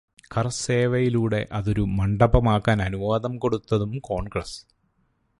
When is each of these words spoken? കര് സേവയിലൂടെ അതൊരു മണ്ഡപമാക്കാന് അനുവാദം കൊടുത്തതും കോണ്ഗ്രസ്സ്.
കര് 0.37 0.49
സേവയിലൂടെ 0.49 1.47
അതൊരു 1.51 1.81
മണ്ഡപമാക്കാന് 1.81 2.81
അനുവാദം 2.81 3.37
കൊടുത്തതും 3.37 3.99
കോണ്ഗ്രസ്സ്. 3.99 4.57